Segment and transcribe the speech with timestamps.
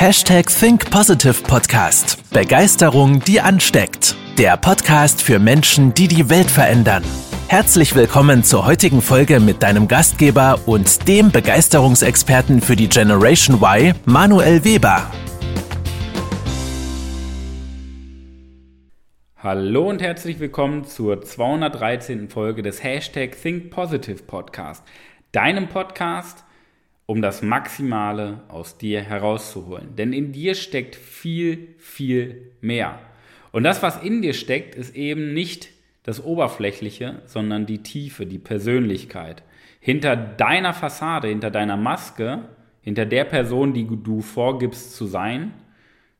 [0.00, 2.30] Hashtag Think Positive Podcast.
[2.30, 4.14] Begeisterung, die ansteckt.
[4.38, 7.02] Der Podcast für Menschen, die die Welt verändern.
[7.48, 13.92] Herzlich willkommen zur heutigen Folge mit deinem Gastgeber und dem Begeisterungsexperten für die Generation Y,
[14.04, 15.10] Manuel Weber.
[19.38, 22.28] Hallo und herzlich willkommen zur 213.
[22.28, 24.84] Folge des Hashtag Think Positive Podcast,
[25.32, 26.44] deinem Podcast
[27.08, 29.96] um das Maximale aus dir herauszuholen.
[29.96, 32.98] Denn in dir steckt viel, viel mehr.
[33.50, 35.70] Und das, was in dir steckt, ist eben nicht
[36.02, 39.42] das Oberflächliche, sondern die Tiefe, die Persönlichkeit.
[39.80, 42.50] Hinter deiner Fassade, hinter deiner Maske,
[42.82, 45.54] hinter der Person, die du vorgibst zu sein,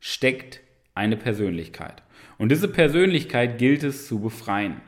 [0.00, 0.60] steckt
[0.94, 2.02] eine Persönlichkeit.
[2.38, 4.80] Und diese Persönlichkeit gilt es zu befreien.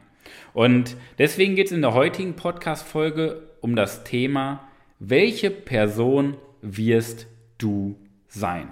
[0.54, 4.66] Und deswegen geht es in der heutigen Podcast-Folge um das Thema
[5.00, 7.96] welche Person wirst du
[8.28, 8.70] sein?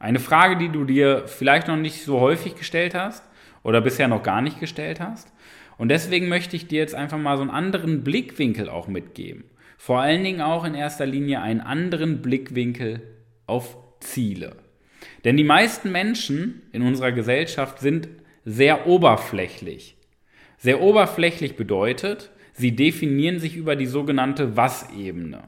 [0.00, 3.22] Eine Frage, die du dir vielleicht noch nicht so häufig gestellt hast
[3.62, 5.32] oder bisher noch gar nicht gestellt hast.
[5.78, 9.44] Und deswegen möchte ich dir jetzt einfach mal so einen anderen Blickwinkel auch mitgeben.
[9.78, 13.02] Vor allen Dingen auch in erster Linie einen anderen Blickwinkel
[13.46, 14.56] auf Ziele.
[15.24, 18.08] Denn die meisten Menschen in unserer Gesellschaft sind
[18.44, 19.96] sehr oberflächlich.
[20.58, 25.44] Sehr oberflächlich bedeutet, sie definieren sich über die sogenannte Was-Ebene.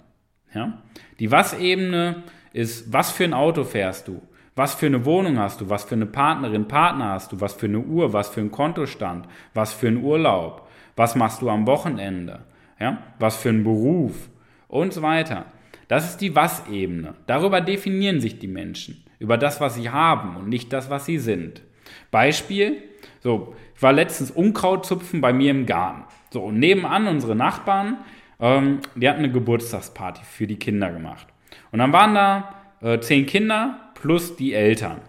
[0.54, 0.78] Ja?
[1.18, 2.22] Die Was-Ebene
[2.52, 4.22] ist, was für ein Auto fährst du?
[4.54, 5.70] Was für eine Wohnung hast du?
[5.70, 7.40] Was für eine Partnerin, Partner hast du?
[7.40, 8.12] Was für eine Uhr?
[8.12, 9.26] Was für ein Kontostand?
[9.54, 10.68] Was für ein Urlaub?
[10.94, 12.40] Was machst du am Wochenende?
[12.78, 12.98] Ja?
[13.18, 14.28] Was für ein Beruf?
[14.68, 15.46] Und so weiter.
[15.88, 17.14] Das ist die Was-Ebene.
[17.26, 19.04] Darüber definieren sich die Menschen.
[19.18, 21.62] Über das, was sie haben und nicht das, was sie sind.
[22.10, 22.82] Beispiel,
[23.20, 26.04] so, ich war letztens Unkraut zupfen bei mir im Garten.
[26.30, 27.98] So, und nebenan unsere Nachbarn,
[28.42, 31.26] ähm, die hatten eine Geburtstagsparty für die Kinder gemacht.
[31.70, 35.00] Und dann waren da äh, zehn Kinder plus die Eltern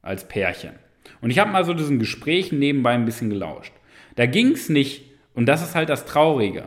[0.00, 0.72] als Pärchen.
[1.20, 3.72] Und ich habe mal so diesen Gesprächen nebenbei ein bisschen gelauscht.
[4.14, 5.04] Da ging es nicht,
[5.34, 6.66] und das ist halt das Traurige,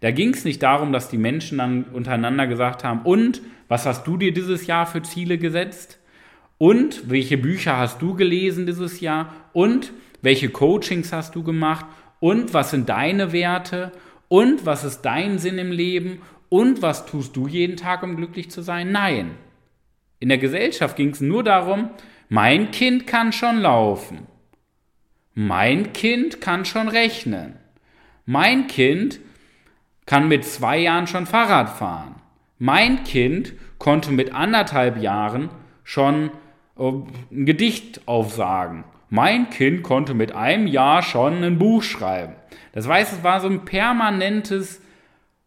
[0.00, 4.06] da ging es nicht darum, dass die Menschen dann untereinander gesagt haben, und was hast
[4.06, 5.98] du dir dieses Jahr für Ziele gesetzt?
[6.56, 9.34] Und welche Bücher hast du gelesen dieses Jahr?
[9.52, 9.92] Und
[10.22, 11.86] welche Coachings hast du gemacht?
[12.18, 13.92] Und was sind deine Werte?
[14.30, 16.22] Und was ist dein Sinn im Leben?
[16.48, 18.92] Und was tust du jeden Tag, um glücklich zu sein?
[18.92, 19.32] Nein.
[20.20, 21.90] In der Gesellschaft ging es nur darum,
[22.28, 24.28] mein Kind kann schon laufen.
[25.34, 27.56] Mein Kind kann schon rechnen.
[28.24, 29.18] Mein Kind
[30.06, 32.14] kann mit zwei Jahren schon Fahrrad fahren.
[32.56, 35.50] Mein Kind konnte mit anderthalb Jahren
[35.82, 36.30] schon
[36.78, 36.92] äh,
[37.32, 38.84] ein Gedicht aufsagen.
[39.10, 42.34] Mein Kind konnte mit einem Jahr schon ein Buch schreiben.
[42.72, 44.80] Das heißt, es war so ein permanentes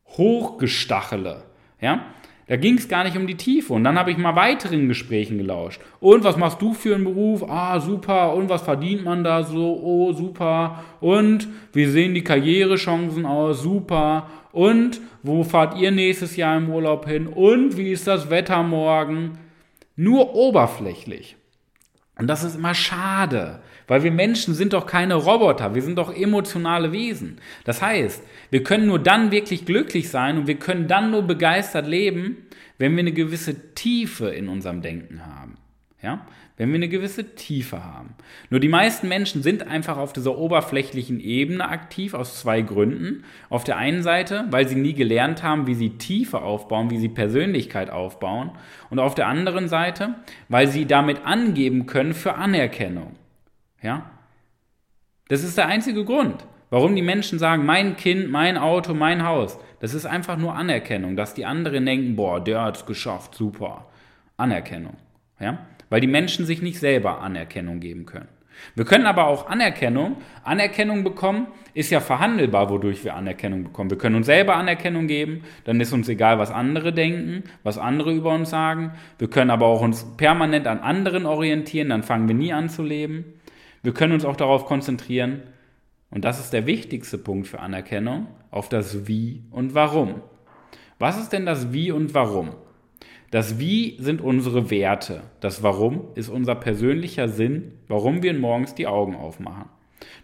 [0.05, 1.43] Hochgestachele.
[1.79, 2.05] Ja?
[2.47, 3.71] Da ging es gar nicht um die Tiefe.
[3.71, 5.79] Und dann habe ich mal weiteren Gesprächen gelauscht.
[6.01, 7.49] Und was machst du für einen Beruf?
[7.49, 8.33] Ah, super.
[8.33, 9.79] Und was verdient man da so?
[9.81, 10.83] Oh, super.
[10.99, 13.63] Und wie sehen die Karrierechancen aus?
[13.63, 14.29] Super.
[14.51, 17.27] Und wo fahrt ihr nächstes Jahr im Urlaub hin?
[17.27, 19.37] Und wie ist das Wetter morgen?
[19.95, 21.37] Nur oberflächlich.
[22.17, 26.15] Und das ist immer schade, weil wir Menschen sind doch keine Roboter, wir sind doch
[26.15, 27.39] emotionale Wesen.
[27.63, 31.87] Das heißt, wir können nur dann wirklich glücklich sein und wir können dann nur begeistert
[31.87, 32.37] leben,
[32.77, 35.55] wenn wir eine gewisse Tiefe in unserem Denken haben.
[36.01, 36.25] Ja?
[36.57, 38.13] Wenn wir eine gewisse Tiefe haben.
[38.49, 43.23] Nur die meisten Menschen sind einfach auf dieser oberflächlichen Ebene aktiv aus zwei Gründen.
[43.49, 47.09] Auf der einen Seite, weil sie nie gelernt haben, wie sie Tiefe aufbauen, wie sie
[47.09, 48.51] Persönlichkeit aufbauen.
[48.91, 50.15] Und auf der anderen Seite,
[50.47, 53.15] weil sie damit angeben können für Anerkennung.
[53.81, 54.11] Ja?
[55.29, 56.45] Das ist der einzige Grund.
[56.69, 59.59] Warum die Menschen sagen, mein Kind, mein Auto, mein Haus.
[59.79, 63.87] Das ist einfach nur Anerkennung, dass die anderen denken, boah, der hat es geschafft, super.
[64.37, 64.95] Anerkennung.
[65.43, 65.59] Ja?
[65.93, 68.27] weil die Menschen sich nicht selber Anerkennung geben können.
[68.73, 71.45] Wir können aber auch Anerkennung, Anerkennung bekommen,
[71.75, 73.91] ist ja verhandelbar, wodurch wir Anerkennung bekommen.
[73.91, 78.11] Wir können uns selber Anerkennung geben, dann ist uns egal, was andere denken, was andere
[78.11, 78.93] über uns sagen.
[79.19, 82.81] Wir können aber auch uns permanent an anderen orientieren, dann fangen wir nie an zu
[82.81, 83.25] leben.
[83.83, 85.43] Wir können uns auch darauf konzentrieren,
[86.09, 90.21] und das ist der wichtigste Punkt für Anerkennung, auf das Wie und Warum.
[90.97, 92.49] Was ist denn das Wie und Warum?
[93.33, 95.23] Das Wie sind unsere Werte.
[95.39, 99.69] Das Warum ist unser persönlicher Sinn, warum wir morgens die Augen aufmachen.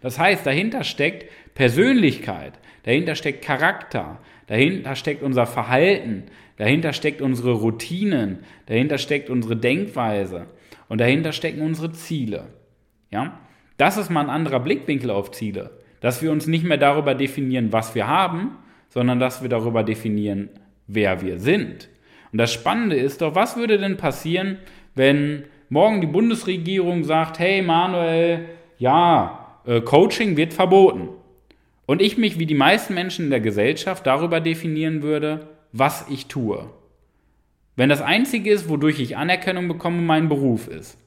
[0.01, 1.25] Das heißt, dahinter steckt
[1.55, 6.25] Persönlichkeit, dahinter steckt Charakter, dahinter steckt unser Verhalten,
[6.57, 10.45] dahinter steckt unsere Routinen, dahinter steckt unsere Denkweise
[10.87, 12.49] und dahinter stecken unsere Ziele.
[13.09, 13.39] Ja?
[13.77, 17.73] Das ist mal ein anderer Blickwinkel auf Ziele, dass wir uns nicht mehr darüber definieren,
[17.73, 20.49] was wir haben, sondern dass wir darüber definieren,
[20.85, 21.89] wer wir sind.
[22.31, 24.57] Und das Spannende ist doch, was würde denn passieren,
[24.95, 28.45] wenn morgen die Bundesregierung sagt, hey Manuel,
[28.77, 31.09] ja, äh, Coaching wird verboten.
[31.85, 36.27] Und ich mich wie die meisten Menschen in der Gesellschaft darüber definieren würde, was ich
[36.27, 36.69] tue.
[37.75, 40.97] Wenn das Einzige ist, wodurch ich Anerkennung bekomme, mein Beruf ist.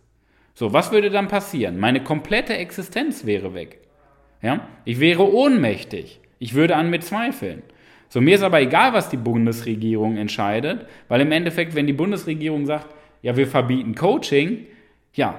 [0.55, 1.79] So, was würde dann passieren?
[1.79, 3.79] Meine komplette Existenz wäre weg.
[4.43, 4.67] Ja?
[4.85, 6.21] Ich wäre ohnmächtig.
[6.39, 7.63] Ich würde an mir zweifeln.
[8.13, 12.67] So, mir ist aber egal, was die Bundesregierung entscheidet, weil im Endeffekt, wenn die Bundesregierung
[12.67, 12.89] sagt,
[13.23, 14.67] ja, wir verbieten Coaching,
[15.15, 15.37] ja,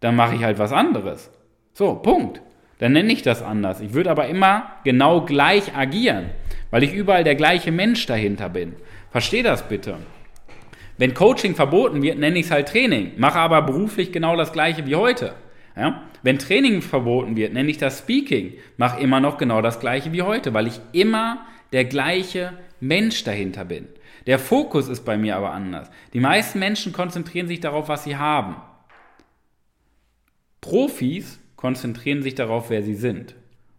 [0.00, 1.30] dann mache ich halt was anderes.
[1.74, 2.40] So, Punkt.
[2.78, 3.82] Dann nenne ich das anders.
[3.82, 6.30] Ich würde aber immer genau gleich agieren,
[6.70, 8.72] weil ich überall der gleiche Mensch dahinter bin.
[9.10, 9.96] Versteh das bitte.
[10.96, 14.86] Wenn Coaching verboten wird, nenne ich es halt Training, mache aber beruflich genau das gleiche
[14.86, 15.34] wie heute.
[15.76, 16.04] Ja?
[16.22, 20.22] Wenn Training verboten wird, nenne ich das Speaking, mache immer noch genau das gleiche wie
[20.22, 21.44] heute, weil ich immer
[21.74, 23.88] der gleiche Mensch dahinter bin.
[24.28, 25.90] Der Fokus ist bei mir aber anders.
[26.12, 28.56] Die meisten Menschen konzentrieren sich darauf, was sie haben.
[30.60, 33.34] Profis konzentrieren sich darauf, wer sie sind.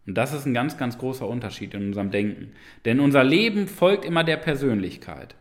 [0.05, 2.51] Und das ist ein ganz, ganz großer Unterschied in unserem Denken.
[2.83, 5.35] Denn unser Leben folgt immer der Persönlichkeit.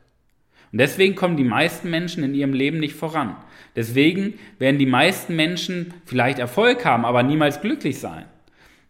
[0.71, 3.37] Und deswegen kommen die meisten Menschen in ihrem Leben nicht voran.
[3.75, 8.27] Deswegen werden die meisten Menschen vielleicht Erfolg haben, aber niemals glücklich sein.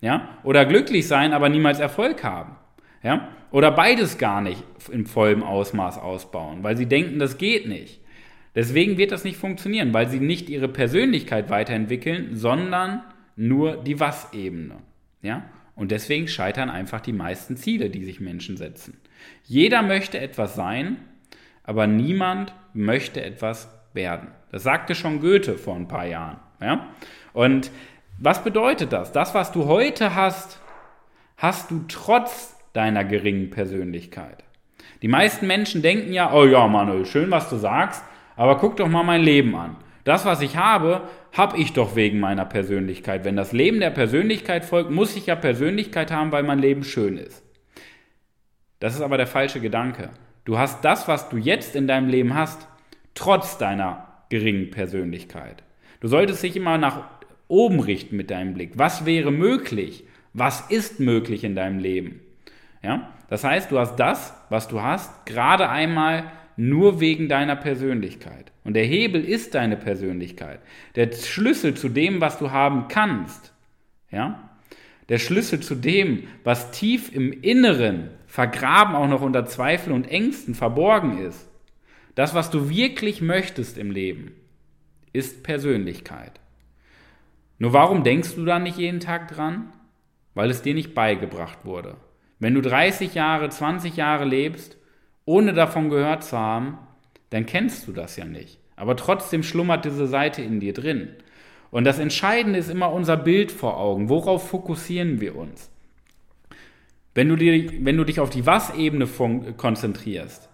[0.02, 0.38] Ja?
[0.44, 2.56] Oder glücklich sein, aber niemals Erfolg haben.
[3.02, 3.28] Ja?
[3.54, 8.00] Oder beides gar nicht in vollem Ausmaß ausbauen, weil sie denken, das geht nicht.
[8.56, 13.04] Deswegen wird das nicht funktionieren, weil sie nicht ihre Persönlichkeit weiterentwickeln, sondern
[13.36, 14.78] nur die Was-Ebene.
[15.22, 15.44] Ja?
[15.76, 19.00] Und deswegen scheitern einfach die meisten Ziele, die sich Menschen setzen.
[19.44, 20.96] Jeder möchte etwas sein,
[21.62, 24.32] aber niemand möchte etwas werden.
[24.50, 26.40] Das sagte schon Goethe vor ein paar Jahren.
[26.60, 26.88] Ja?
[27.32, 27.70] Und
[28.18, 29.12] was bedeutet das?
[29.12, 30.58] Das, was du heute hast,
[31.36, 34.44] hast du trotz deiner geringen Persönlichkeit.
[35.00, 38.04] Die meisten Menschen denken ja, oh ja, Manuel, schön, was du sagst,
[38.36, 39.76] aber guck doch mal mein Leben an.
[40.04, 43.24] Das, was ich habe, habe ich doch wegen meiner Persönlichkeit.
[43.24, 47.16] Wenn das Leben der Persönlichkeit folgt, muss ich ja Persönlichkeit haben, weil mein Leben schön
[47.16, 47.42] ist.
[48.80, 50.10] Das ist aber der falsche Gedanke.
[50.44, 52.68] Du hast das, was du jetzt in deinem Leben hast,
[53.14, 55.62] trotz deiner geringen Persönlichkeit.
[56.00, 57.04] Du solltest dich immer nach
[57.48, 58.72] oben richten mit deinem Blick.
[58.74, 60.04] Was wäre möglich?
[60.34, 62.20] Was ist möglich in deinem Leben?
[62.84, 63.08] Ja?
[63.28, 68.52] Das heißt, du hast das, was du hast, gerade einmal nur wegen deiner Persönlichkeit.
[68.62, 70.60] Und der Hebel ist deine Persönlichkeit.
[70.94, 73.52] Der Schlüssel zu dem, was du haben kannst,
[74.10, 74.50] ja?
[75.08, 80.54] Der Schlüssel zu dem, was tief im Inneren, vergraben auch noch unter Zweifel und Ängsten
[80.54, 81.46] verborgen ist.
[82.14, 84.32] Das, was du wirklich möchtest im Leben,
[85.12, 86.40] ist Persönlichkeit.
[87.58, 89.72] Nur warum denkst du da nicht jeden Tag dran?
[90.34, 91.96] Weil es dir nicht beigebracht wurde.
[92.38, 94.76] Wenn du 30 Jahre, 20 Jahre lebst,
[95.24, 96.78] ohne davon gehört zu haben,
[97.30, 98.58] dann kennst du das ja nicht.
[98.76, 101.08] Aber trotzdem schlummert diese Seite in dir drin.
[101.70, 104.08] Und das Entscheidende ist immer unser Bild vor Augen.
[104.08, 105.70] Worauf fokussieren wir uns?
[107.14, 109.06] Wenn du, dir, wenn du dich auf die Was-Ebene
[109.56, 110.48] konzentrierst,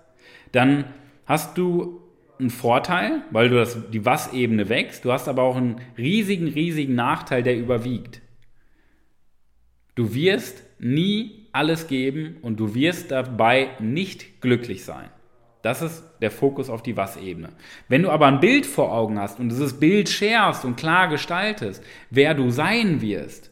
[0.52, 0.84] dann
[1.26, 2.00] hast du
[2.38, 5.04] einen Vorteil, weil du das, die Was-Ebene wächst.
[5.04, 8.22] Du hast aber auch einen riesigen, riesigen Nachteil, der überwiegt.
[9.94, 15.08] Du wirst nie alles geben und du wirst dabei nicht glücklich sein.
[15.62, 17.50] Das ist der Fokus auf die Was-Ebene.
[17.88, 21.84] Wenn du aber ein Bild vor Augen hast und dieses Bild schärfst und klar gestaltest,
[22.08, 23.50] wer du sein wirst,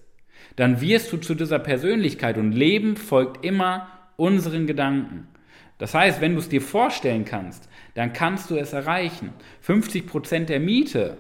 [0.57, 5.29] dann wirst du zu dieser Persönlichkeit und Leben folgt immer unseren Gedanken.
[5.77, 9.33] Das heißt, wenn du es dir vorstellen kannst, dann kannst du es erreichen.
[9.65, 11.19] 50% der Miete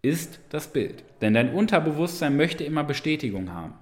[0.00, 1.04] ist das Bild.
[1.20, 3.74] Denn dein Unterbewusstsein möchte immer Bestätigung haben.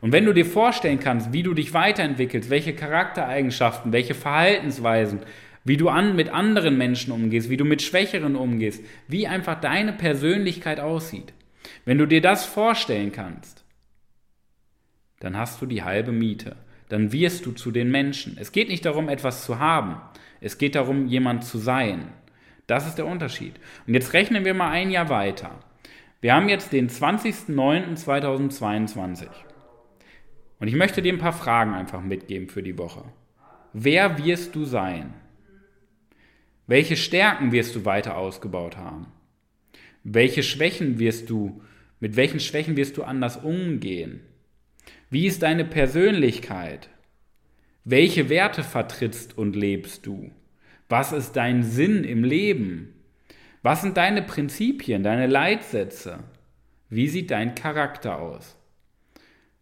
[0.00, 5.20] Und wenn du dir vorstellen kannst, wie du dich weiterentwickelst, welche Charaktereigenschaften, welche Verhaltensweisen,
[5.64, 9.92] wie du an, mit anderen Menschen umgehst, wie du mit Schwächeren umgehst, wie einfach deine
[9.92, 11.32] Persönlichkeit aussieht,
[11.84, 13.64] wenn du dir das vorstellen kannst,
[15.20, 16.56] dann hast du die halbe Miete.
[16.88, 18.36] Dann wirst du zu den Menschen.
[18.38, 19.96] Es geht nicht darum, etwas zu haben.
[20.40, 22.12] Es geht darum, jemand zu sein.
[22.66, 23.54] Das ist der Unterschied.
[23.86, 25.58] Und jetzt rechnen wir mal ein Jahr weiter.
[26.20, 29.26] Wir haben jetzt den 20.09.2022.
[30.58, 33.04] Und ich möchte dir ein paar Fragen einfach mitgeben für die Woche.
[33.72, 35.12] Wer wirst du sein?
[36.66, 39.06] Welche Stärken wirst du weiter ausgebaut haben?
[40.02, 41.62] Welche Schwächen wirst du,
[42.00, 44.20] mit welchen Schwächen wirst du anders umgehen?
[45.10, 46.88] Wie ist deine Persönlichkeit?
[47.84, 50.32] Welche Werte vertrittst und lebst du?
[50.88, 52.94] Was ist dein Sinn im Leben?
[53.62, 56.20] Was sind deine Prinzipien, deine Leitsätze?
[56.88, 58.56] Wie sieht dein Charakter aus?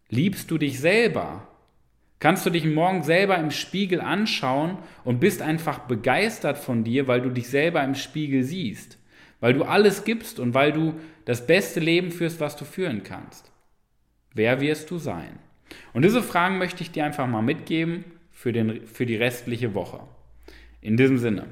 [0.09, 1.47] Liebst du dich selber?
[2.19, 7.21] Kannst du dich morgen selber im Spiegel anschauen und bist einfach begeistert von dir, weil
[7.21, 8.97] du dich selber im Spiegel siehst?
[9.39, 13.51] weil du alles gibst und weil du das beste Leben führst, was du führen kannst.
[14.33, 15.39] Wer wirst du sein?
[15.93, 19.99] Und diese Fragen möchte ich dir einfach mal mitgeben für, den, für die restliche Woche.
[20.81, 21.45] In diesem Sinne,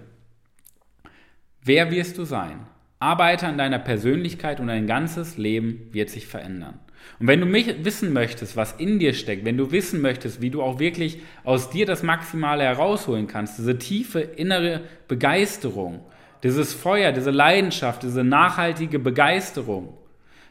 [1.64, 2.66] wer wirst du sein?
[3.00, 6.80] Arbeite an deiner Persönlichkeit und dein ganzes Leben wird sich verändern.
[7.20, 10.50] Und wenn du mich wissen möchtest, was in dir steckt, wenn du wissen möchtest, wie
[10.50, 16.02] du auch wirklich aus dir das Maximale herausholen kannst, diese tiefe innere Begeisterung,
[16.44, 19.94] dieses Feuer, diese Leidenschaft, diese nachhaltige Begeisterung,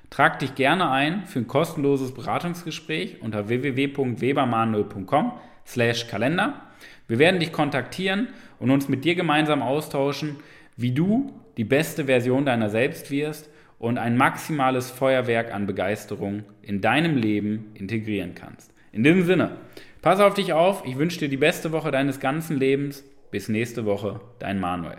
[0.09, 5.33] trag dich gerne ein für ein kostenloses Beratungsgespräch unter www.webermanuel.com
[5.67, 6.61] slash Kalender.
[7.09, 8.29] Wir werden dich kontaktieren
[8.59, 10.37] und uns mit dir gemeinsam austauschen,
[10.77, 13.51] wie du die beste Version deiner selbst wirst
[13.83, 18.73] und ein maximales Feuerwerk an Begeisterung in deinem Leben integrieren kannst.
[18.93, 19.57] In diesem Sinne,
[20.03, 23.05] pass auf dich auf, ich wünsche dir die beste Woche deines ganzen Lebens.
[23.33, 24.99] Bis nächste Woche, dein Manuel.